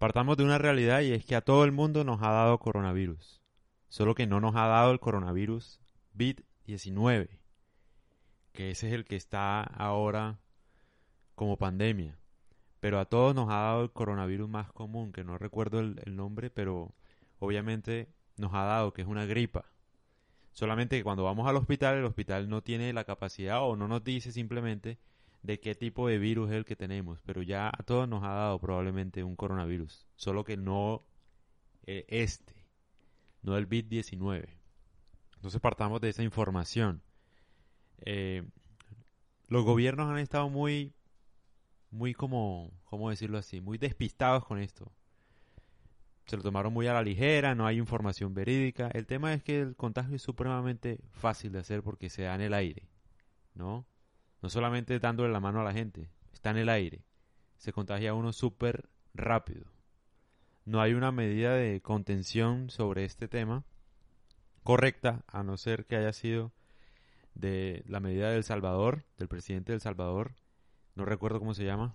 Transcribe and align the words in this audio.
Partamos 0.00 0.38
de 0.38 0.44
una 0.44 0.56
realidad 0.56 1.02
y 1.02 1.12
es 1.12 1.26
que 1.26 1.36
a 1.36 1.42
todo 1.42 1.62
el 1.62 1.72
mundo 1.72 2.04
nos 2.04 2.22
ha 2.22 2.30
dado 2.30 2.56
coronavirus. 2.56 3.42
Solo 3.90 4.14
que 4.14 4.26
no 4.26 4.40
nos 4.40 4.56
ha 4.56 4.66
dado 4.66 4.92
el 4.92 4.98
coronavirus 4.98 5.78
COVID-19, 6.16 7.28
que 8.52 8.70
ese 8.70 8.88
es 8.88 8.94
el 8.94 9.04
que 9.04 9.16
está 9.16 9.60
ahora 9.62 10.40
como 11.34 11.58
pandemia. 11.58 12.18
Pero 12.80 12.98
a 12.98 13.04
todos 13.04 13.34
nos 13.34 13.50
ha 13.50 13.56
dado 13.56 13.82
el 13.82 13.92
coronavirus 13.92 14.48
más 14.48 14.72
común, 14.72 15.12
que 15.12 15.22
no 15.22 15.36
recuerdo 15.36 15.80
el, 15.80 16.00
el 16.06 16.16
nombre, 16.16 16.48
pero 16.48 16.94
obviamente 17.38 18.08
nos 18.38 18.54
ha 18.54 18.64
dado, 18.64 18.94
que 18.94 19.02
es 19.02 19.08
una 19.08 19.26
gripa. 19.26 19.66
Solamente 20.52 20.96
que 20.96 21.04
cuando 21.04 21.24
vamos 21.24 21.46
al 21.46 21.56
hospital, 21.56 21.98
el 21.98 22.06
hospital 22.06 22.48
no 22.48 22.62
tiene 22.62 22.94
la 22.94 23.04
capacidad 23.04 23.62
o 23.62 23.76
no 23.76 23.86
nos 23.86 24.02
dice 24.02 24.32
simplemente 24.32 24.98
de 25.42 25.60
qué 25.60 25.74
tipo 25.74 26.08
de 26.08 26.18
virus 26.18 26.50
es 26.50 26.56
el 26.56 26.64
que 26.64 26.76
tenemos, 26.76 27.20
pero 27.22 27.42
ya 27.42 27.68
a 27.68 27.82
todos 27.84 28.08
nos 28.08 28.22
ha 28.24 28.30
dado 28.30 28.58
probablemente 28.58 29.24
un 29.24 29.36
coronavirus, 29.36 30.06
solo 30.16 30.44
que 30.44 30.56
no 30.56 31.04
eh, 31.86 32.04
este, 32.08 32.54
no 33.42 33.56
el 33.56 33.68
BIT-19. 33.68 34.48
Entonces 35.36 35.60
partamos 35.60 36.00
de 36.00 36.10
esa 36.10 36.22
información. 36.22 37.02
Eh, 38.02 38.44
los 39.48 39.64
gobiernos 39.64 40.10
han 40.10 40.18
estado 40.18 40.48
muy, 40.50 40.92
muy 41.90 42.14
como, 42.14 42.70
¿cómo 42.84 43.10
decirlo 43.10 43.38
así? 43.38 43.60
Muy 43.60 43.78
despistados 43.78 44.44
con 44.44 44.58
esto. 44.58 44.92
Se 46.26 46.36
lo 46.36 46.42
tomaron 46.42 46.72
muy 46.72 46.86
a 46.86 46.92
la 46.92 47.02
ligera, 47.02 47.54
no 47.54 47.66
hay 47.66 47.78
información 47.78 48.34
verídica. 48.34 48.88
El 48.92 49.06
tema 49.06 49.34
es 49.34 49.42
que 49.42 49.60
el 49.60 49.74
contagio 49.74 50.14
es 50.14 50.22
supremamente 50.22 51.00
fácil 51.10 51.50
de 51.52 51.58
hacer 51.58 51.82
porque 51.82 52.10
se 52.10 52.22
da 52.22 52.34
en 52.34 52.42
el 52.42 52.54
aire, 52.54 52.88
¿no? 53.54 53.86
No 54.42 54.48
solamente 54.48 54.98
dándole 54.98 55.32
la 55.32 55.40
mano 55.40 55.60
a 55.60 55.64
la 55.64 55.72
gente, 55.72 56.08
está 56.32 56.50
en 56.50 56.58
el 56.58 56.68
aire. 56.68 57.04
Se 57.56 57.72
contagia 57.72 58.14
uno 58.14 58.32
súper 58.32 58.88
rápido. 59.14 59.66
No 60.64 60.80
hay 60.80 60.94
una 60.94 61.12
medida 61.12 61.54
de 61.54 61.80
contención 61.80 62.70
sobre 62.70 63.04
este 63.04 63.28
tema 63.28 63.64
correcta, 64.62 65.24
a 65.26 65.42
no 65.42 65.56
ser 65.56 65.86
que 65.86 65.96
haya 65.96 66.12
sido 66.12 66.52
de 67.34 67.82
la 67.86 68.00
medida 68.00 68.30
del 68.30 68.44
Salvador, 68.44 69.04
del 69.18 69.28
presidente 69.28 69.72
del 69.72 69.80
Salvador, 69.80 70.34
no 70.94 71.04
recuerdo 71.04 71.38
cómo 71.38 71.54
se 71.54 71.64
llama, 71.64 71.94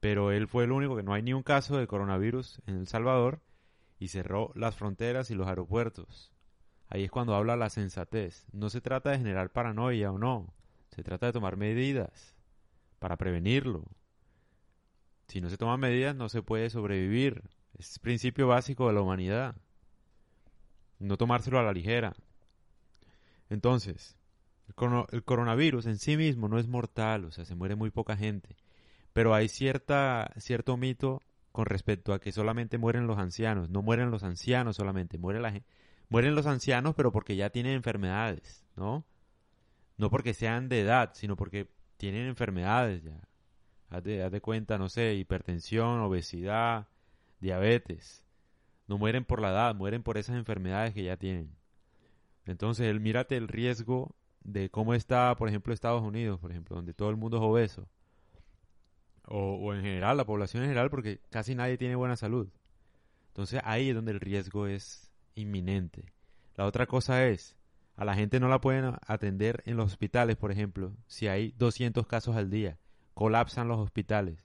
pero 0.00 0.30
él 0.30 0.46
fue 0.46 0.64
el 0.64 0.72
único 0.72 0.96
que 0.96 1.02
no 1.02 1.12
hay 1.12 1.22
ni 1.22 1.32
un 1.32 1.42
caso 1.42 1.76
de 1.76 1.86
coronavirus 1.86 2.60
en 2.66 2.76
El 2.76 2.86
Salvador 2.86 3.40
y 3.98 4.08
cerró 4.08 4.52
las 4.54 4.76
fronteras 4.76 5.30
y 5.30 5.34
los 5.34 5.48
aeropuertos. 5.48 6.32
Ahí 6.88 7.04
es 7.04 7.10
cuando 7.10 7.34
habla 7.34 7.56
la 7.56 7.68
sensatez. 7.68 8.46
No 8.52 8.70
se 8.70 8.80
trata 8.80 9.10
de 9.10 9.18
generar 9.18 9.50
paranoia 9.50 10.12
o 10.12 10.18
no. 10.18 10.54
Se 10.98 11.04
trata 11.04 11.26
de 11.26 11.32
tomar 11.32 11.56
medidas 11.56 12.34
para 12.98 13.16
prevenirlo. 13.16 13.84
Si 15.28 15.40
no 15.40 15.48
se 15.48 15.56
toman 15.56 15.78
medidas 15.78 16.16
no 16.16 16.28
se 16.28 16.42
puede 16.42 16.70
sobrevivir. 16.70 17.44
Es 17.78 18.00
principio 18.00 18.48
básico 18.48 18.88
de 18.88 18.94
la 18.94 19.02
humanidad. 19.02 19.54
No 20.98 21.16
tomárselo 21.16 21.60
a 21.60 21.62
la 21.62 21.72
ligera. 21.72 22.16
Entonces, 23.48 24.16
el, 24.66 25.22
coronavirus 25.22 25.86
en 25.86 25.98
sí 25.98 26.16
mismo 26.16 26.48
no 26.48 26.58
es 26.58 26.66
mortal, 26.66 27.26
o 27.26 27.30
sea, 27.30 27.44
se 27.44 27.54
muere 27.54 27.76
muy 27.76 27.92
poca 27.92 28.16
gente. 28.16 28.56
Pero 29.12 29.36
hay 29.36 29.48
cierta, 29.48 30.32
cierto 30.38 30.76
mito 30.76 31.22
con 31.52 31.66
respecto 31.66 32.12
a 32.12 32.18
que 32.18 32.32
solamente 32.32 32.76
mueren 32.76 33.06
los 33.06 33.18
ancianos. 33.18 33.70
No 33.70 33.82
mueren 33.82 34.10
los 34.10 34.24
ancianos 34.24 34.74
solamente, 34.74 35.16
muere 35.16 35.38
la, 35.38 35.62
mueren 36.08 36.34
los 36.34 36.46
ancianos 36.46 36.96
pero 36.96 37.12
porque 37.12 37.36
ya 37.36 37.50
tienen 37.50 37.74
enfermedades, 37.74 38.64
¿no? 38.74 39.04
No 39.98 40.10
porque 40.10 40.32
sean 40.32 40.68
de 40.68 40.80
edad, 40.80 41.10
sino 41.12 41.36
porque 41.36 41.68
tienen 41.98 42.26
enfermedades 42.26 43.02
ya. 43.02 43.20
Haz 43.90 44.04
de, 44.04 44.40
cuenta, 44.40 44.78
no 44.78 44.88
sé, 44.88 45.14
hipertensión, 45.14 46.00
obesidad, 46.00 46.88
diabetes. 47.40 48.24
No 48.86 48.98
mueren 48.98 49.24
por 49.24 49.40
la 49.40 49.50
edad, 49.50 49.74
mueren 49.74 50.02
por 50.02 50.18
esas 50.18 50.36
enfermedades 50.36 50.94
que 50.94 51.04
ya 51.04 51.16
tienen. 51.16 51.54
Entonces, 52.46 52.98
mírate 53.00 53.36
el 53.36 53.48
riesgo 53.48 54.14
de 54.42 54.70
cómo 54.70 54.94
está, 54.94 55.34
por 55.36 55.48
ejemplo, 55.48 55.74
Estados 55.74 56.02
Unidos, 56.02 56.38
por 56.38 56.50
ejemplo, 56.50 56.76
donde 56.76 56.94
todo 56.94 57.10
el 57.10 57.16
mundo 57.16 57.38
es 57.38 57.42
obeso. 57.42 57.88
O, 59.26 59.56
o, 59.56 59.74
en 59.74 59.82
general, 59.82 60.16
la 60.16 60.24
población 60.24 60.62
en 60.62 60.70
general, 60.70 60.90
porque 60.90 61.20
casi 61.30 61.54
nadie 61.54 61.76
tiene 61.76 61.96
buena 61.96 62.16
salud. 62.16 62.48
Entonces 63.28 63.60
ahí 63.64 63.90
es 63.90 63.94
donde 63.94 64.12
el 64.12 64.20
riesgo 64.20 64.66
es 64.66 65.12
inminente. 65.34 66.12
La 66.56 66.66
otra 66.66 66.86
cosa 66.86 67.26
es, 67.26 67.57
a 67.98 68.04
la 68.04 68.14
gente 68.14 68.38
no 68.38 68.46
la 68.46 68.60
pueden 68.60 68.94
atender 69.08 69.64
en 69.66 69.76
los 69.76 69.86
hospitales, 69.86 70.36
por 70.36 70.52
ejemplo, 70.52 70.94
si 71.08 71.26
hay 71.26 71.52
200 71.58 72.06
casos 72.06 72.36
al 72.36 72.48
día. 72.48 72.78
Colapsan 73.12 73.66
los 73.66 73.80
hospitales. 73.80 74.44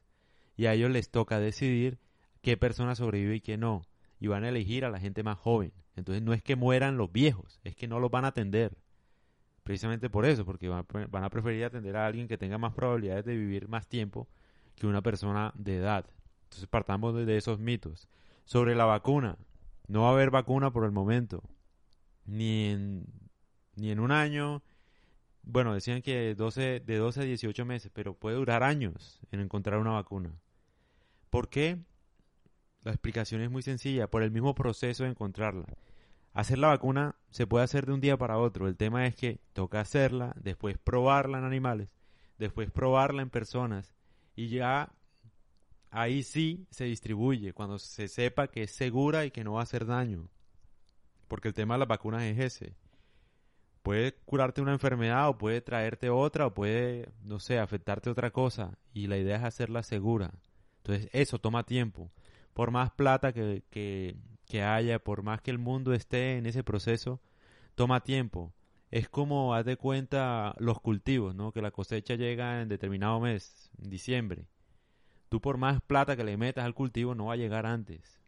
Y 0.57 0.65
a 0.65 0.73
ellos 0.73 0.89
les 0.89 1.11
toca 1.11 1.39
decidir 1.39 1.99
qué 2.41 2.57
persona 2.57 2.95
sobrevive 2.95 3.35
y 3.35 3.41
qué 3.41 3.57
no. 3.57 3.83
Y 4.19 4.25
van 4.25 4.43
a 4.43 4.49
elegir 4.49 4.85
a 4.85 4.89
la 4.89 4.99
gente 4.99 5.21
más 5.21 5.37
joven. 5.37 5.71
Entonces 5.95 6.23
no 6.23 6.33
es 6.33 6.41
que 6.41 6.55
mueran 6.55 6.97
los 6.97 7.11
viejos, 7.11 7.59
es 7.63 7.75
que 7.75 7.87
no 7.87 7.99
los 7.99 8.09
van 8.09 8.25
a 8.25 8.29
atender. 8.29 8.75
Precisamente 9.63 10.09
por 10.09 10.25
eso, 10.25 10.45
porque 10.45 10.67
van 10.67 11.23
a 11.23 11.29
preferir 11.29 11.65
atender 11.65 11.95
a 11.95 12.07
alguien 12.07 12.27
que 12.27 12.39
tenga 12.39 12.57
más 12.57 12.73
probabilidades 12.73 13.23
de 13.23 13.35
vivir 13.35 13.67
más 13.67 13.87
tiempo 13.87 14.27
que 14.73 14.87
una 14.87 15.03
persona 15.03 15.53
de 15.53 15.77
edad. 15.77 16.07
Entonces 16.45 16.67
partamos 16.67 17.13
de 17.13 17.37
esos 17.37 17.59
mitos. 17.59 18.09
Sobre 18.45 18.73
la 18.73 18.85
vacuna, 18.85 19.37
no 19.87 20.01
va 20.01 20.09
a 20.09 20.13
haber 20.13 20.31
vacuna 20.31 20.73
por 20.73 20.85
el 20.85 20.91
momento. 20.91 21.43
Ni 22.25 22.71
en 22.71 23.05
ni 23.75 23.91
en 23.91 23.99
un 23.99 24.11
año. 24.11 24.61
Bueno, 25.43 25.73
decían 25.73 26.01
que 26.01 26.35
12, 26.35 26.79
de 26.79 26.97
12 26.97 27.21
a 27.21 27.23
18 27.23 27.65
meses, 27.65 27.91
pero 27.93 28.13
puede 28.13 28.37
durar 28.37 28.63
años 28.63 29.19
en 29.31 29.41
encontrar 29.41 29.79
una 29.79 29.91
vacuna. 29.91 30.31
¿Por 31.29 31.49
qué? 31.49 31.79
La 32.83 32.91
explicación 32.91 33.41
es 33.41 33.49
muy 33.49 33.61
sencilla, 33.61 34.07
por 34.07 34.23
el 34.23 34.31
mismo 34.31 34.55
proceso 34.55 35.03
de 35.03 35.09
encontrarla. 35.09 35.65
Hacer 36.33 36.57
la 36.57 36.69
vacuna 36.69 37.15
se 37.29 37.47
puede 37.47 37.63
hacer 37.63 37.85
de 37.85 37.93
un 37.93 38.01
día 38.01 38.17
para 38.17 38.37
otro. 38.37 38.67
El 38.67 38.75
tema 38.75 39.05
es 39.05 39.15
que 39.15 39.39
toca 39.53 39.79
hacerla, 39.79 40.33
después 40.39 40.77
probarla 40.77 41.37
en 41.37 41.45
animales, 41.45 41.89
después 42.37 42.71
probarla 42.71 43.21
en 43.21 43.29
personas 43.29 43.93
y 44.35 44.47
ya 44.47 44.91
ahí 45.91 46.23
sí 46.23 46.65
se 46.71 46.85
distribuye 46.85 47.53
cuando 47.53 47.77
se 47.77 48.07
sepa 48.07 48.47
que 48.47 48.63
es 48.63 48.71
segura 48.71 49.25
y 49.25 49.31
que 49.31 49.43
no 49.43 49.53
va 49.53 49.59
a 49.59 49.63
hacer 49.63 49.85
daño. 49.85 50.27
Porque 51.27 51.49
el 51.49 51.53
tema 51.53 51.75
de 51.75 51.79
las 51.79 51.87
vacunas 51.87 52.23
es 52.23 52.39
ese 52.39 52.75
puede 53.83 54.13
curarte 54.25 54.61
una 54.61 54.71
enfermedad 54.71 55.29
o 55.29 55.37
puede 55.37 55.61
traerte 55.61 56.09
otra 56.09 56.47
o 56.47 56.53
puede, 56.53 57.09
no 57.21 57.39
sé, 57.39 57.59
afectarte 57.59 58.09
otra 58.09 58.31
cosa 58.31 58.77
y 58.93 59.07
la 59.07 59.17
idea 59.17 59.37
es 59.37 59.43
hacerla 59.43 59.83
segura. 59.83 60.31
Entonces 60.77 61.09
eso 61.13 61.39
toma 61.39 61.65
tiempo. 61.65 62.09
Por 62.53 62.71
más 62.71 62.91
plata 62.91 63.33
que, 63.33 63.63
que, 63.69 64.15
que 64.45 64.63
haya, 64.63 64.99
por 64.99 65.23
más 65.23 65.41
que 65.41 65.51
el 65.51 65.59
mundo 65.59 65.93
esté 65.93 66.37
en 66.37 66.45
ese 66.45 66.63
proceso, 66.63 67.21
toma 67.75 68.01
tiempo. 68.01 68.53
Es 68.89 69.09
como, 69.09 69.53
haz 69.53 69.65
de 69.65 69.77
cuenta, 69.77 70.55
los 70.59 70.79
cultivos, 70.79 71.35
¿no? 71.35 71.51
Que 71.51 71.61
la 71.61 71.71
cosecha 71.71 72.15
llega 72.15 72.61
en 72.61 72.69
determinado 72.69 73.19
mes, 73.19 73.71
en 73.81 73.89
diciembre. 73.89 74.45
Tú 75.29 75.41
por 75.41 75.57
más 75.57 75.81
plata 75.81 76.15
que 76.15 76.23
le 76.23 76.37
metas 76.37 76.63
al 76.63 76.75
cultivo 76.75 77.15
no 77.15 77.25
va 77.25 77.33
a 77.33 77.37
llegar 77.37 77.65
antes. 77.65 78.21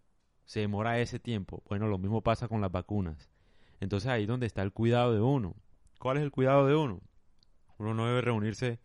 Se 0.45 0.61
demora 0.61 0.99
ese 0.99 1.19
tiempo. 1.19 1.63
Bueno, 1.69 1.87
lo 1.87 1.97
mismo 1.97 2.21
pasa 2.21 2.47
con 2.47 2.61
las 2.61 2.71
vacunas 2.71 3.34
entonces 3.79 4.09
ahí 4.09 4.23
es 4.23 4.27
donde 4.27 4.45
está 4.45 4.61
el 4.61 4.71
cuidado 4.71 5.13
de 5.13 5.21
uno. 5.21 5.55
¿Cuál 5.99 6.17
es 6.17 6.23
el 6.23 6.31
cuidado 6.31 6.67
de 6.67 6.75
uno? 6.75 7.01
Uno 7.77 7.93
no 7.93 8.07
debe 8.07 8.21
reunirse 8.21 8.79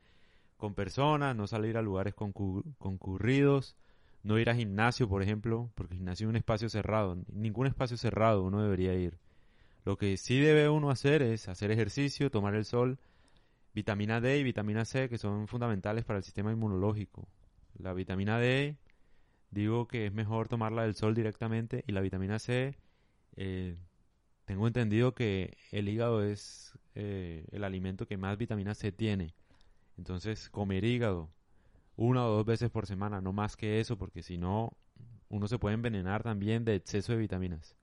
con 0.56 0.75
personas, 0.75 1.34
no 1.34 1.47
salir 1.47 1.77
a 1.77 1.83
lugares 1.83 2.15
concurridos, 2.15 3.77
no 4.23 4.39
ir 4.39 4.51
a 4.51 4.55
gimnasio, 4.55 5.09
por 5.09 5.23
ejemplo, 5.23 5.71
porque 5.75 5.95
el 5.95 5.99
gimnasio 5.99 6.27
es 6.27 6.31
un 6.31 6.37
espacio 6.37 6.69
cerrado. 6.69 7.17
Ningún 7.33 7.67
espacio 7.67 7.97
cerrado 7.97 8.43
uno 8.43 8.62
debería 8.62 8.95
ir. 8.95 9.19
Lo 9.84 9.97
que 9.97 10.17
sí 10.17 10.39
debe 10.39 10.69
uno 10.69 10.91
hacer 10.91 11.22
es 11.22 11.49
hacer 11.49 11.71
ejercicio, 11.71 12.31
tomar 12.31 12.55
el 12.55 12.65
sol, 12.65 12.99
vitamina 13.75 14.21
D 14.21 14.39
y 14.39 14.43
vitamina 14.43 14.84
C, 14.84 15.09
que 15.09 15.17
son 15.17 15.49
fundamentales 15.49 16.05
para 16.05 16.19
el 16.19 16.25
sistema 16.25 16.53
inmunológico. 16.53 17.28
La 17.78 17.95
vitamina 17.95 18.39
D, 18.39 18.77
digo 19.51 19.89
que 19.89 20.07
es 20.07 20.12
mejor 20.12 20.49
tomarla 20.49 20.83
del 20.83 20.95
sol 20.95 21.15
directamente, 21.15 21.83
y 21.87 21.92
la 21.92 22.03
vitamina 22.03 22.39
C, 22.39 22.77
eh, 23.37 23.77
tengo 24.51 24.67
entendido 24.67 25.15
que 25.15 25.57
el 25.71 25.89
hígado 25.89 26.25
es 26.25 26.77
eh, 26.97 27.47
el 27.53 27.63
alimento 27.63 28.09
que 28.09 28.17
más 28.17 28.37
vitamina 28.37 28.75
C 28.75 28.91
tiene. 28.91 29.33
Entonces, 29.97 30.51
comer 30.51 30.83
hígado 30.83 31.31
una 31.95 32.27
o 32.27 32.31
dos 32.31 32.45
veces 32.45 32.69
por 32.69 32.89
semana, 32.89 33.21
no 33.21 33.33
más 33.33 33.57
que 33.57 33.79
eso, 33.79 33.97
porque 33.97 34.25
si 34.25 34.39
no, 34.39 34.77
uno 35.29 35.47
se 35.47 35.61
puede 35.61 35.77
envenenar 35.77 36.25
también 36.25 36.65
de 36.65 36.75
exceso 36.75 37.13
de 37.13 37.19
vitaminas. 37.19 37.77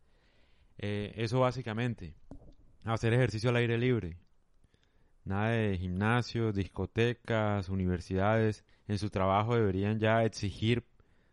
Eh, 0.78 1.14
eso 1.16 1.40
básicamente. 1.40 2.16
Hacer 2.84 3.14
ejercicio 3.14 3.50
al 3.50 3.56
aire 3.56 3.78
libre. 3.78 4.18
Nada 5.24 5.52
de 5.52 5.78
gimnasios, 5.78 6.54
discotecas, 6.54 7.70
universidades. 7.70 8.66
En 8.90 8.98
su 8.98 9.10
trabajo 9.10 9.56
deberían 9.56 10.00
ya 10.00 10.26
exigir 10.26 10.84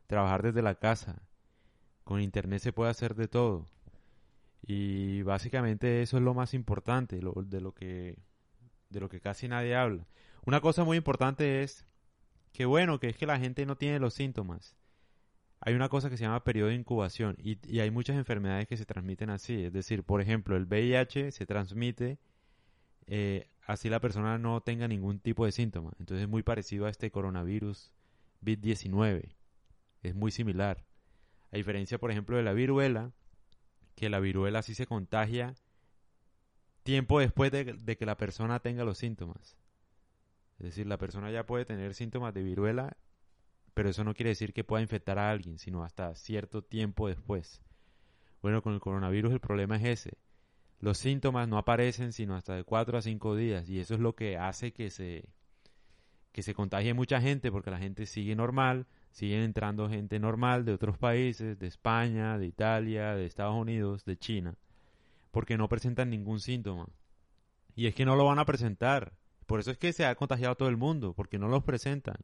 trabajar 0.06 0.42
desde 0.44 0.62
la 0.62 0.76
casa. 0.76 1.26
Con 2.04 2.20
internet 2.20 2.60
se 2.60 2.72
puede 2.72 2.92
hacer 2.92 3.16
de 3.16 3.26
todo. 3.26 3.66
Y 4.66 5.22
básicamente 5.22 6.02
eso 6.02 6.16
es 6.16 6.22
lo 6.22 6.34
más 6.34 6.54
importante, 6.54 7.16
de 7.16 7.60
lo 7.60 7.74
que 7.74 8.16
de 8.90 9.00
lo 9.00 9.08
que 9.08 9.20
casi 9.20 9.48
nadie 9.48 9.74
habla. 9.74 10.06
Una 10.46 10.60
cosa 10.60 10.84
muy 10.84 10.96
importante 10.96 11.62
es 11.62 11.84
que 12.52 12.64
bueno, 12.64 13.00
que 13.00 13.08
es 13.08 13.16
que 13.16 13.26
la 13.26 13.38
gente 13.38 13.66
no 13.66 13.76
tiene 13.76 13.98
los 13.98 14.14
síntomas. 14.14 14.76
hay 15.60 15.74
una 15.74 15.88
cosa 15.88 16.10
que 16.10 16.16
se 16.16 16.24
llama 16.24 16.44
periodo 16.44 16.68
de 16.68 16.74
incubación 16.76 17.36
y, 17.38 17.58
y, 17.66 17.80
hay 17.80 17.90
muchas 17.90 18.16
enfermedades 18.16 18.68
que 18.68 18.76
se 18.76 18.86
transmiten 18.86 19.30
así. 19.30 19.64
Es 19.64 19.72
decir, 19.72 20.04
por 20.04 20.20
ejemplo, 20.20 20.56
el 20.56 20.66
VIH 20.66 21.32
se 21.32 21.46
transmite 21.46 22.18
eh, 23.06 23.48
así 23.66 23.88
la 23.88 24.00
persona 24.00 24.38
no 24.38 24.60
tenga 24.60 24.88
ningún 24.88 25.18
tipo 25.18 25.44
de 25.44 25.52
síntoma. 25.52 25.92
Entonces 25.98 26.24
es 26.24 26.28
muy 26.28 26.42
parecido 26.42 26.86
a 26.86 26.90
este 26.90 27.10
coronavirus 27.10 27.92
COVID-19. 28.42 29.34
Es 30.02 30.14
muy 30.14 30.30
similar. 30.30 30.84
A 31.50 31.56
diferencia, 31.56 31.98
por 31.98 32.10
ejemplo, 32.10 32.36
de 32.36 32.42
la 32.42 32.52
viruela, 32.52 33.12
que 33.94 34.08
la 34.08 34.20
viruela 34.20 34.62
sí 34.62 34.74
se 34.74 34.86
contagia 34.86 35.54
tiempo 36.82 37.18
después 37.18 37.50
de, 37.50 37.96
que 37.96 38.06
la 38.06 38.16
persona 38.16 38.60
tenga 38.60 38.84
los 38.84 38.98
síntomas. 38.98 39.56
Es 40.58 40.66
decir, 40.66 40.86
la 40.86 40.98
persona 40.98 41.30
ya 41.30 41.46
puede 41.46 41.64
tener 41.64 41.94
síntomas 41.94 42.32
de 42.34 42.42
viruela, 42.42 42.96
pero 43.72 43.88
eso 43.88 44.04
no 44.04 44.14
quiere 44.14 44.30
decir 44.30 44.52
que 44.52 44.64
pueda 44.64 44.82
infectar 44.82 45.18
a 45.18 45.30
alguien, 45.30 45.58
sino 45.58 45.82
hasta 45.82 46.14
cierto 46.14 46.62
tiempo 46.62 47.08
después. 47.08 47.62
Bueno, 48.42 48.62
con 48.62 48.74
el 48.74 48.80
coronavirus 48.80 49.32
el 49.32 49.40
problema 49.40 49.76
es 49.76 49.84
ese. 49.84 50.18
Los 50.78 50.98
síntomas 50.98 51.48
no 51.48 51.56
aparecen 51.56 52.12
sino 52.12 52.36
hasta 52.36 52.54
de 52.54 52.64
4 52.64 52.98
a 52.98 53.02
5 53.02 53.36
días 53.36 53.68
y 53.68 53.80
eso 53.80 53.94
es 53.94 54.00
lo 54.00 54.14
que 54.14 54.36
hace 54.36 54.72
que 54.72 54.90
se 54.90 55.24
que 56.30 56.42
se 56.42 56.52
contagie 56.52 56.94
mucha 56.94 57.20
gente 57.20 57.52
porque 57.52 57.70
la 57.70 57.78
gente 57.78 58.06
sigue 58.06 58.34
normal, 58.34 58.86
siguen 59.14 59.42
entrando 59.42 59.88
gente 59.88 60.18
normal 60.18 60.64
de 60.64 60.72
otros 60.72 60.98
países, 60.98 61.56
de 61.56 61.68
España, 61.68 62.36
de 62.36 62.46
Italia, 62.46 63.14
de 63.14 63.26
Estados 63.26 63.54
Unidos, 63.54 64.04
de 64.04 64.16
China, 64.16 64.56
porque 65.30 65.56
no 65.56 65.68
presentan 65.68 66.10
ningún 66.10 66.40
síntoma. 66.40 66.88
Y 67.76 67.86
es 67.86 67.94
que 67.94 68.04
no 68.04 68.16
lo 68.16 68.24
van 68.24 68.40
a 68.40 68.44
presentar. 68.44 69.12
Por 69.46 69.60
eso 69.60 69.70
es 69.70 69.78
que 69.78 69.92
se 69.92 70.04
ha 70.04 70.16
contagiado 70.16 70.56
todo 70.56 70.68
el 70.68 70.76
mundo, 70.76 71.14
porque 71.14 71.38
no 71.38 71.46
los 71.46 71.62
presentan. 71.62 72.16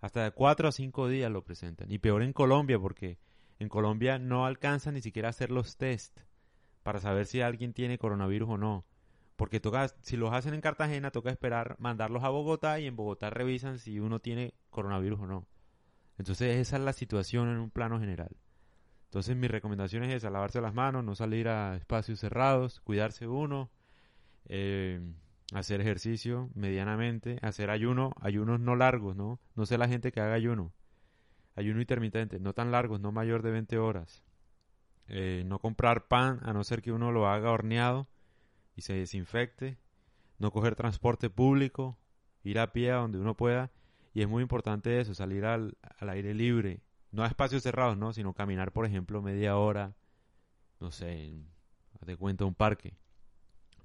Hasta 0.00 0.24
de 0.24 0.30
4 0.30 0.68
a 0.68 0.72
5 0.72 1.08
días 1.08 1.30
lo 1.30 1.44
presentan. 1.44 1.92
Y 1.92 1.98
peor 1.98 2.22
en 2.22 2.32
Colombia, 2.32 2.78
porque 2.78 3.18
en 3.58 3.68
Colombia 3.68 4.18
no 4.18 4.46
alcanzan 4.46 4.94
ni 4.94 5.02
siquiera 5.02 5.28
a 5.28 5.30
hacer 5.30 5.50
los 5.50 5.76
test 5.76 6.18
para 6.82 6.98
saber 6.98 7.26
si 7.26 7.42
alguien 7.42 7.74
tiene 7.74 7.98
coronavirus 7.98 8.50
o 8.50 8.56
no. 8.56 8.86
Porque 9.36 9.60
toca, 9.60 9.88
si 10.00 10.16
los 10.16 10.32
hacen 10.32 10.54
en 10.54 10.62
Cartagena, 10.62 11.10
toca 11.10 11.30
esperar 11.30 11.76
mandarlos 11.78 12.24
a 12.24 12.30
Bogotá 12.30 12.80
y 12.80 12.86
en 12.86 12.96
Bogotá 12.96 13.28
revisan 13.28 13.78
si 13.78 14.00
uno 14.00 14.18
tiene 14.18 14.54
coronavirus 14.70 15.20
o 15.20 15.26
no. 15.26 15.46
Entonces 16.18 16.56
esa 16.56 16.76
es 16.76 16.82
la 16.82 16.92
situación 16.92 17.48
en 17.48 17.58
un 17.58 17.70
plano 17.70 18.00
general. 18.00 18.36
Entonces 19.04 19.36
mi 19.36 19.48
recomendación 19.48 20.04
es 20.04 20.14
esa, 20.14 20.30
lavarse 20.30 20.60
las 20.60 20.74
manos, 20.74 21.04
no 21.04 21.14
salir 21.14 21.48
a 21.48 21.76
espacios 21.76 22.20
cerrados, 22.20 22.80
cuidarse 22.80 23.26
uno, 23.26 23.70
eh, 24.46 25.00
hacer 25.52 25.80
ejercicio 25.80 26.50
medianamente, 26.54 27.38
hacer 27.42 27.70
ayuno, 27.70 28.12
ayunos 28.20 28.60
no 28.60 28.76
largos, 28.76 29.16
¿no? 29.16 29.40
No 29.54 29.66
sé 29.66 29.78
la 29.78 29.88
gente 29.88 30.12
que 30.12 30.20
haga 30.20 30.34
ayuno. 30.34 30.72
Ayuno 31.54 31.80
intermitente, 31.80 32.38
no 32.40 32.52
tan 32.52 32.70
largos, 32.70 33.00
no 33.00 33.12
mayor 33.12 33.42
de 33.42 33.52
20 33.52 33.78
horas. 33.78 34.22
Eh, 35.08 35.44
no 35.46 35.60
comprar 35.60 36.08
pan 36.08 36.40
a 36.42 36.52
no 36.52 36.64
ser 36.64 36.82
que 36.82 36.92
uno 36.92 37.12
lo 37.12 37.28
haga 37.28 37.50
horneado 37.50 38.08
y 38.74 38.82
se 38.82 38.94
desinfecte. 38.94 39.78
No 40.38 40.50
coger 40.50 40.74
transporte 40.74 41.30
público, 41.30 41.98
ir 42.42 42.58
a 42.58 42.72
pie 42.72 42.90
a 42.90 42.96
donde 42.96 43.18
uno 43.18 43.36
pueda 43.36 43.70
y 44.16 44.22
es 44.22 44.28
muy 44.28 44.40
importante 44.40 44.98
eso, 44.98 45.12
salir 45.12 45.44
al, 45.44 45.76
aire 45.98 46.32
libre, 46.32 46.80
no 47.10 47.22
a 47.22 47.26
espacios 47.26 47.62
cerrados, 47.62 47.98
¿no? 47.98 48.14
Sino 48.14 48.32
caminar, 48.32 48.72
por 48.72 48.86
ejemplo, 48.86 49.20
media 49.20 49.58
hora, 49.58 49.94
no 50.80 50.90
sé, 50.90 51.34
de 52.00 52.16
cuenta 52.16 52.46
un 52.46 52.54
parque. 52.54 52.96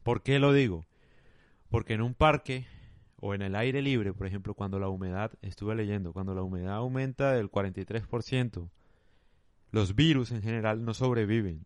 ¿Por 0.04 0.24
qué 0.24 0.40
lo 0.40 0.54
digo? 0.54 0.88
Porque 1.68 1.96
en 1.96 2.02
un 2.02 2.14
parque 2.14 2.66
o 3.18 3.34
en 3.34 3.42
el 3.42 3.58
aire 3.58 3.82
libre, 3.82 4.14
por 4.14 4.26
ejemplo, 4.26 4.54
cuando 4.54 4.80
la 4.80 4.88
humedad, 4.88 5.34
estuve 5.42 5.76
leyendo, 5.76 6.14
cuando 6.14 6.34
la 6.34 6.44
humedad 6.44 6.76
aumenta 6.76 7.34
del 7.34 7.52
43%, 7.52 8.70
los 9.72 9.96
virus 9.96 10.32
en 10.32 10.44
general 10.44 10.86
no 10.86 10.94
sobreviven. 10.94 11.66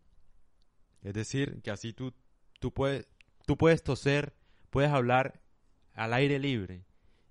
Es 1.02 1.14
decir, 1.14 1.62
que 1.62 1.70
así 1.70 1.92
tú, 1.92 2.14
tú, 2.58 2.72
puedes, 2.72 3.06
tú 3.46 3.56
puedes 3.56 3.84
toser, 3.84 4.34
puedes 4.70 4.90
hablar 4.90 5.40
al 5.94 6.12
aire 6.14 6.40
libre 6.40 6.85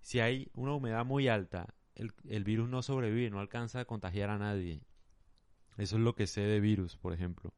si 0.05 0.19
hay 0.19 0.51
una 0.53 0.75
humedad 0.75 1.03
muy 1.03 1.29
alta, 1.29 1.73
el, 1.95 2.43
virus 2.43 2.69
no 2.69 2.83
sobrevive, 2.83 3.31
no 3.31 3.39
alcanza 3.39 3.79
a 3.79 3.85
contagiar 3.85 4.29
a 4.29 4.37
nadie. 4.37 4.83
Eso 5.77 5.95
es 5.95 6.01
lo 6.03 6.13
que 6.13 6.27
sé 6.27 6.41
de 6.41 6.59
virus, 6.59 6.95
por 6.95 7.11
ejemplo. 7.11 7.51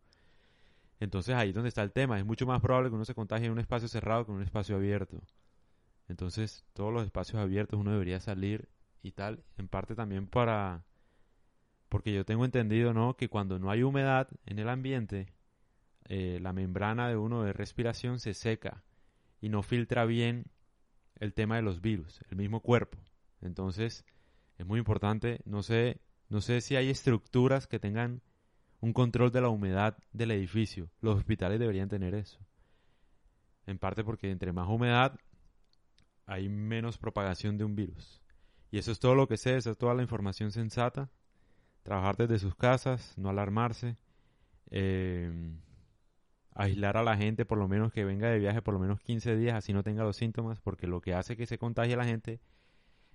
Entonces 1.02 1.36
ahí 1.36 1.50
es 1.50 1.56
donde 1.56 1.68
está 1.68 1.84
el 1.84 1.92
tema. 1.92 2.18
Es 2.18 2.26
mucho 2.26 2.48
más 2.48 2.62
probable 2.62 2.88
que 2.88 2.96
uno 2.96 3.04
se 3.04 3.14
contagie 3.14 3.48
en 3.48 3.52
un 3.52 3.60
espacio 3.60 3.90
cerrado 3.90 4.26
que 4.26 4.32
en 4.32 4.38
un 4.38 4.44
espacio 4.44 4.78
abierto. 4.78 5.22
Entonces, 6.08 6.64
todos 6.72 6.94
los 6.94 7.04
espacios 7.04 7.42
abiertos 7.42 7.82
uno 7.82 7.92
debería 7.92 8.22
salir 8.22 8.70
y 9.04 9.12
tal, 9.12 9.44
en 9.58 9.68
parte 9.68 9.94
también 9.94 10.26
para... 10.26 10.86
Porque 11.90 12.14
yo 12.14 12.24
tengo 12.24 12.46
entendido, 12.46 12.94
¿no? 12.94 13.18
Que 13.18 13.28
cuando 13.28 13.60
no 13.60 13.72
hay 13.72 13.84
humedad 13.84 14.30
en 14.46 14.60
el 14.60 14.70
ambiente, 14.70 15.34
eh, 16.06 16.40
la 16.42 16.54
membrana 16.54 17.10
de 17.10 17.18
uno 17.18 17.44
de 17.44 17.52
respiración 17.52 18.22
se 18.22 18.34
seca 18.34 18.86
y 19.42 19.50
no 19.50 19.64
filtra 19.64 20.06
bien 20.06 20.46
el 21.20 21.34
tema 21.34 21.56
de 21.56 21.62
los 21.62 21.82
virus, 21.82 22.22
el 22.30 22.38
mismo 22.38 22.62
cuerpo. 22.62 22.98
Entonces, 23.42 24.06
es 24.58 24.66
muy 24.66 24.80
importante, 24.80 25.42
no 25.46 25.64
sé, 25.64 26.02
no 26.30 26.42
sé 26.42 26.62
si 26.62 26.76
hay 26.76 26.90
estructuras 26.90 27.68
que 27.68 27.80
tengan 27.80 28.22
un 28.80 28.94
control 28.94 29.32
de 29.32 29.42
la 29.42 29.50
humedad 29.50 29.98
del 30.12 30.32
edificio. 30.32 30.90
Los 31.02 31.18
hospitales 31.18 31.60
deberían 31.60 31.90
tener 31.90 32.14
eso. 32.16 32.40
En 33.66 33.78
parte 33.78 34.04
porque 34.04 34.32
entre 34.32 34.54
más 34.54 34.68
humedad 34.68 35.20
hay 36.26 36.50
menos 36.50 36.98
propagación 36.98 37.58
de 37.58 37.64
un 37.64 37.76
virus. 37.76 38.22
Y 38.72 38.78
eso 38.78 38.92
es 38.92 39.00
todo 39.00 39.16
lo 39.16 39.28
que 39.28 39.38
sé, 39.38 39.56
esa 39.56 39.72
es 39.72 39.78
toda 39.78 39.94
la 39.94 40.02
información 40.02 40.52
sensata. 40.52 41.10
Trabajar 41.84 42.18
desde 42.18 42.40
sus 42.40 42.56
casas, 42.56 43.18
no 43.18 43.30
alarmarse. 43.30 43.98
Eh, 44.70 45.32
aislar 46.58 46.98
a 46.98 47.04
la 47.04 47.16
gente, 47.16 47.46
por 47.46 47.58
lo 47.58 47.68
menos 47.68 47.94
que 47.94 48.04
venga 48.04 48.30
de 48.30 48.40
viaje 48.40 48.62
por 48.62 48.74
lo 48.74 48.80
menos 48.80 49.00
15 49.00 49.36
días, 49.38 49.56
así 49.56 49.74
no 49.74 49.84
tenga 49.84 50.04
los 50.04 50.18
síntomas, 50.18 50.60
porque 50.60 50.88
lo 50.88 51.02
que 51.02 51.14
hace 51.14 51.38
que 51.38 51.46
se 51.46 51.58
contagie 51.58 51.94
a 51.94 51.98
la 51.98 52.06
gente 52.06 52.40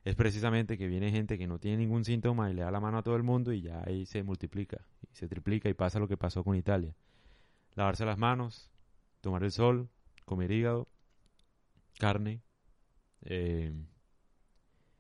es 0.05 0.15
precisamente 0.15 0.79
que 0.79 0.87
viene 0.87 1.11
gente 1.11 1.39
que 1.39 1.47
no 1.47 1.59
tiene 1.59 1.79
ningún 1.79 2.05
síntoma 2.05 2.51
y 2.51 2.55
le 2.55 2.63
da 2.63 2.71
la 2.71 2.81
mano 2.81 2.99
a 2.99 3.03
todo 3.03 3.17
el 3.17 3.23
mundo 3.23 3.53
y 3.53 3.63
ya 3.63 3.83
ahí 3.85 4.07
se 4.07 4.23
multiplica, 4.23 4.81
y 5.03 5.15
se 5.15 5.29
triplica 5.29 5.69
y 5.69 5.75
pasa 5.75 5.99
lo 5.99 6.09
que 6.09 6.17
pasó 6.17 6.45
con 6.45 6.57
Italia. 6.57 6.95
Lavarse 7.75 8.05
las 8.05 8.19
manos, 8.19 8.71
tomar 9.21 9.43
el 9.43 9.51
sol, 9.51 9.89
comer 10.25 10.51
hígado, 10.53 10.89
carne, 11.99 12.43
eh, 13.23 13.73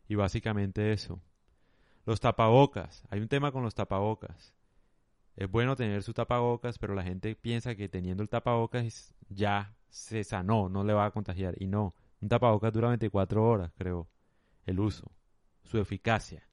y 0.08 0.14
básicamente 0.16 0.92
eso. 0.92 1.20
Los 2.06 2.18
tapabocas, 2.20 3.04
hay 3.08 3.20
un 3.20 3.28
tema 3.28 3.52
con 3.52 3.62
los 3.62 3.74
tapabocas 3.74 4.52
es 5.37 5.50
bueno 5.50 5.76
tener 5.76 6.02
su 6.02 6.12
tapabocas, 6.12 6.79
pero 6.79 6.94
la 6.94 7.03
gente 7.03 7.34
piensa 7.34 7.74
que 7.74 7.89
teniendo 7.89 8.22
el 8.22 8.29
tapabocas 8.29 9.15
ya 9.29 9.74
se 9.89 10.24
sanó, 10.24 10.69
no 10.69 10.84
le 10.84 10.93
va 10.93 11.06
a 11.06 11.10
contagiar. 11.10 11.55
Y 11.60 11.67
no, 11.67 11.94
un 12.20 12.29
tapabocas 12.29 12.72
dura 12.72 12.89
24 12.89 13.44
horas, 13.44 13.72
creo, 13.77 14.08
el 14.67 14.81
uso, 14.81 15.10
su 15.65 15.79
eficacia, 15.79 16.48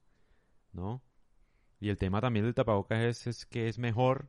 ¿no? 0.72 1.02
Y 1.78 1.88
el 1.88 1.98
tema 1.98 2.20
también 2.20 2.44
del 2.44 2.54
tapabocas 2.54 3.00
es, 3.00 3.26
es 3.26 3.46
que 3.46 3.68
es 3.68 3.78
mejor 3.78 4.28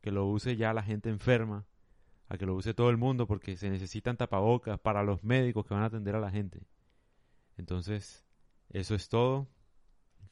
que 0.00 0.10
lo 0.10 0.26
use 0.26 0.56
ya 0.56 0.72
la 0.72 0.82
gente 0.82 1.10
enferma 1.10 1.66
a 2.28 2.38
que 2.38 2.46
lo 2.46 2.54
use 2.54 2.74
todo 2.74 2.90
el 2.90 2.96
mundo 2.96 3.26
porque 3.26 3.56
se 3.56 3.70
necesitan 3.70 4.16
tapabocas 4.16 4.78
para 4.78 5.02
los 5.02 5.22
médicos 5.22 5.66
que 5.66 5.74
van 5.74 5.82
a 5.82 5.86
atender 5.86 6.14
a 6.14 6.20
la 6.20 6.30
gente. 6.30 6.66
Entonces, 7.56 8.24
eso 8.70 8.94
es 8.94 9.08
todo. 9.08 9.48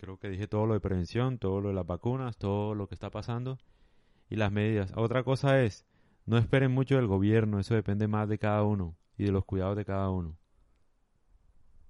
Creo 0.05 0.19
que 0.19 0.29
dije 0.29 0.47
todo 0.47 0.67
lo 0.67 0.75
de 0.75 0.81
prevención, 0.81 1.39
todo 1.39 1.63
lo 1.63 1.69
de 1.69 1.75
las 1.75 1.87
vacunas, 1.87 2.37
todo 2.37 2.75
lo 2.75 2.89
que 2.89 2.95
está 2.95 3.09
pasando 3.09 3.57
y 4.29 4.37
las 4.37 4.53
medidas. 4.53 4.93
Otra 4.97 5.25
cosa 5.25 5.63
es, 5.63 5.87
no 6.27 6.37
esperen 6.37 6.73
mucho 6.73 6.97
del 6.97 7.07
gobierno, 7.07 7.59
eso 7.59 7.75
depende 7.75 8.07
más 8.07 8.29
de 8.29 8.39
cada 8.39 8.65
uno 8.65 8.99
y 9.17 9.25
de 9.25 9.33
los 9.33 9.47
cuidados 9.47 9.79
de 9.79 9.87
cada 9.87 10.11
uno. 10.11 10.37